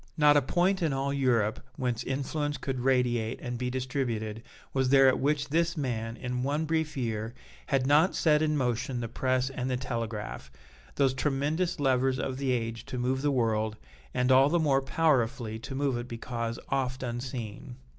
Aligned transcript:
Not 0.17 0.35
a 0.35 0.41
point 0.41 0.81
in 0.81 0.93
all 0.93 1.13
Europe 1.13 1.59
whence 1.75 2.03
influence 2.03 2.57
could 2.57 2.79
radiate 2.79 3.39
and 3.39 3.55
be 3.59 3.69
distributed 3.69 4.41
was 4.73 4.89
there 4.89 5.07
at 5.07 5.19
which 5.19 5.49
this 5.49 5.77
man, 5.77 6.17
in 6.17 6.41
one 6.41 6.65
brief 6.65 6.97
year, 6.97 7.35
had 7.67 7.85
not 7.85 8.15
set 8.15 8.41
in 8.41 8.57
motion 8.57 8.99
the 8.99 9.07
press 9.07 9.51
and 9.51 9.69
the 9.69 9.77
telegraph, 9.77 10.49
those 10.95 11.13
tremendous 11.13 11.79
levers 11.79 12.17
of 12.17 12.37
the 12.37 12.49
age 12.51 12.83
to 12.87 12.97
move 12.97 13.21
the 13.21 13.29
world, 13.29 13.75
and 14.11 14.31
all 14.31 14.49
the 14.49 14.57
more 14.57 14.81
powerfully 14.81 15.59
to 15.59 15.75
move 15.75 15.95
it 15.95 16.07
because 16.07 16.57
oft 16.69 17.03
unseen. 17.03 17.75